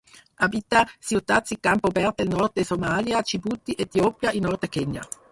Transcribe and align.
Habita 0.45 0.79
ciutats 1.09 1.53
i 1.55 1.57
camp 1.67 1.83
obert 1.89 2.17
del 2.21 2.31
nord 2.31 2.55
de 2.59 2.65
Somàlia, 2.69 3.21
Djibouti, 3.27 3.75
Etiòpia 3.85 4.33
i 4.41 4.43
nord 4.47 4.65
de 4.65 4.71
Kenya. 4.79 5.05